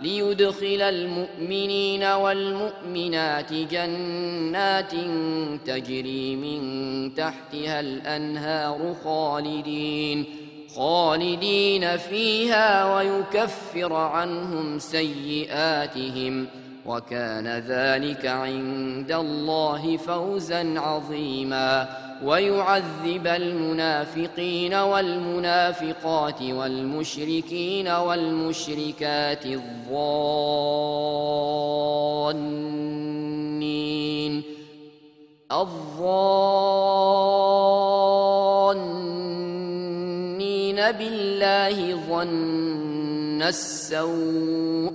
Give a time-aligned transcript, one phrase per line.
[0.00, 4.92] ليدخل المؤمنين والمؤمنات جنات
[5.66, 6.60] تجري من
[7.14, 10.24] تحتها الأنهار خالدين
[10.76, 16.46] خالدين فيها ويكفر عنهم سيئاتهم
[16.86, 21.88] وكان ذلك عند الله فوزا عظيما.
[22.24, 29.80] ويعذب المنافقين والمنافقات والمشركين والمشركات الظانين.
[35.52, 36.10] الظانين
[40.92, 44.92] بالله ظن السوء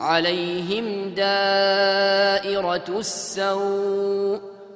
[0.00, 4.53] عليهم دائرة السوء.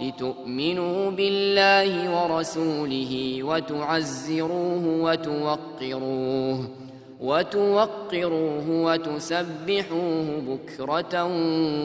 [0.00, 6.68] لتؤمنوا بالله ورسوله وتعزروه وتوقروه
[7.20, 11.24] وتوقروه وتسبحوه بكرة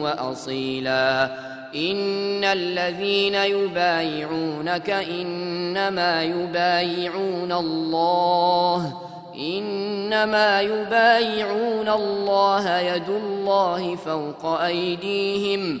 [0.02, 1.36] وأصيلا.
[1.74, 8.92] إن الذين يبايعونك إنما يبايعون الله
[9.38, 15.80] إنما يبايعون الله يد الله فوق أيديهم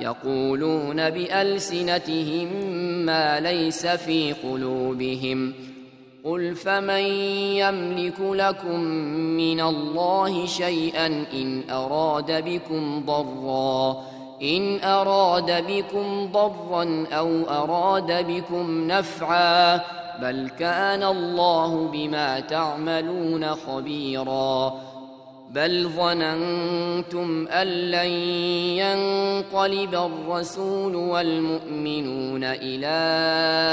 [0.00, 2.48] يقولون بألسنتهم
[3.06, 5.54] ما ليس في قلوبهم.
[6.24, 7.04] قل فمن
[7.56, 8.80] يملك لكم
[9.36, 13.96] من الله شيئا إن أراد بكم ضرًّا.
[14.42, 19.80] إن أراد بكم ضرا أو أراد بكم نفعا.
[20.22, 24.80] بل كان الله بما تعملون خبيرا.
[25.50, 28.10] بل ظننتم أن لن
[28.82, 32.96] ينقلب الرسول والمؤمنون إلى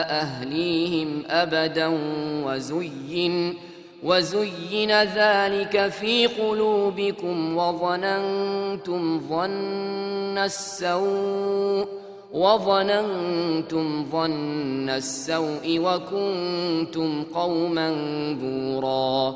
[0.09, 1.97] أهليهم أبدا
[2.45, 3.53] وزين
[4.03, 11.87] وزين ذلك في قلوبكم وظننتم ظن السوء
[12.33, 17.91] وظننتم ظن السوء وكنتم قوما
[18.41, 19.35] بورا.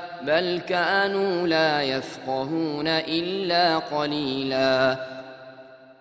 [0.27, 4.97] بل كانوا لا يفقهون الا قليلا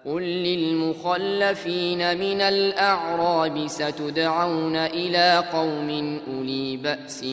[0.07, 7.25] قل للمخلفين من الاعراب ستدعون إلى قوم اولي باس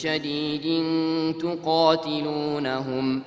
[0.00, 0.84] شديد
[1.40, 3.22] تقاتلونهم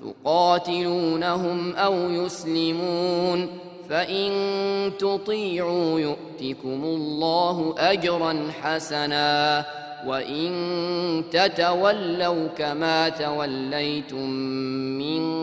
[0.00, 3.48] تقاتلونهم أو يسلمون
[3.88, 4.32] فان
[4.98, 9.64] تطيعوا يؤتكم الله اجرا حسنا
[10.06, 14.30] وان تتولوا كما توليتم
[14.98, 15.38] من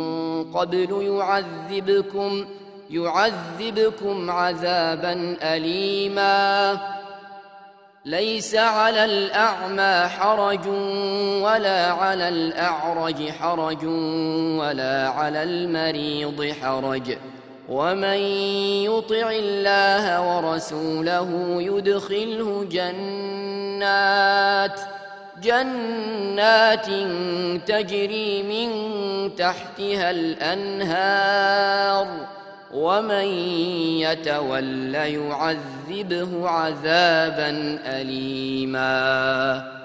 [0.52, 2.46] قبل يعذبكم
[2.90, 6.80] يعذبكم عذابا اليما
[8.06, 10.68] ليس على الاعمى حرج
[11.42, 13.86] ولا على الاعرج حرج
[14.60, 17.18] ولا على المريض حرج
[17.70, 18.18] ومن
[18.86, 21.30] يطع الله ورسوله
[21.62, 24.80] يدخله جنات
[25.44, 26.86] جنات
[27.68, 28.70] تجري من
[29.36, 32.08] تحتها الأنهار.
[32.74, 33.26] ومن
[34.00, 39.85] يتول يعذبه عذابا اليما.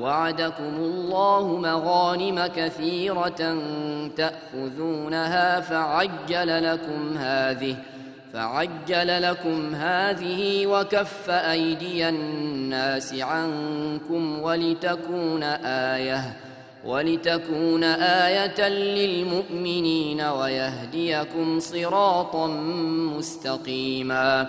[0.00, 3.56] وعدكم الله مغانم كثيرة
[4.16, 7.76] تأخذونها فعجل لكم هذه
[8.32, 16.36] فعجل لكم هذه وكف أيدي الناس عنكم ولتكون إيه
[16.84, 22.46] ولتكون آية للمؤمنين ويهديكم صراطا
[23.16, 24.48] مستقيما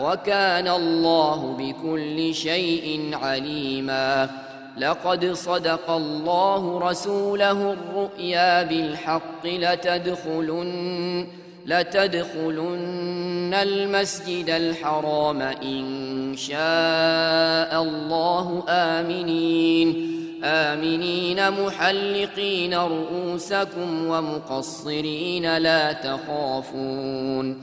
[0.00, 4.30] وكان الله بكل شيء عليما.
[4.78, 11.26] لقد صدق الله رسوله الرؤيا بالحق لتدخلن
[11.66, 18.64] لتدخلن المسجد الحرام إن شاء الله.
[18.68, 20.14] آمنين.
[20.44, 27.62] آمنين محلقين رؤوسكم ومقصرين لا تخافون.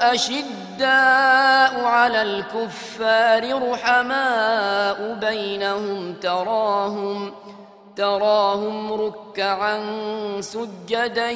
[0.00, 7.32] أشداء على الكفار رحماء بينهم تراهم
[7.96, 9.80] تراهم ركعا
[10.40, 11.30] سجدا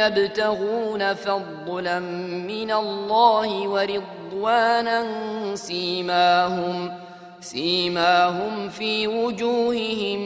[0.00, 1.98] يبتغون فضلا
[2.48, 5.06] من الله ورضوانا
[5.54, 6.92] سيماهم
[7.40, 10.20] سيماهم في وجوههم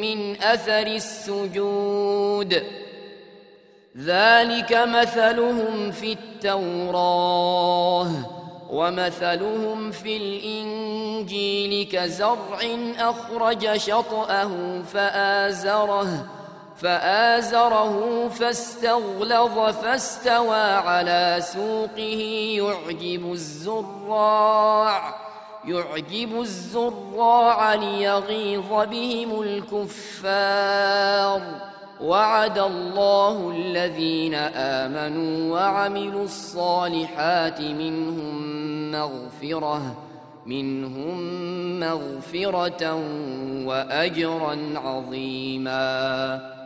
[0.00, 2.81] من أثر السجود.
[3.96, 8.10] ذلك مثلهم في التوراة
[8.70, 12.60] ومثلهم في الإنجيل كزرع
[12.98, 16.26] أخرج شطأه فآزره
[16.76, 22.22] فآزره فاستغلظ فاستوى على سوقه.
[22.56, 25.14] يعجب الزراع
[25.64, 31.42] يعجب الزراع ليغيظ بهم الكفار.
[32.02, 39.96] وعد الله الذين آمنوا وعملوا الصالحات منهم مغفرة
[40.46, 41.20] منهم
[41.80, 42.94] مغفرة
[43.66, 46.61] وأجرا عظيماً.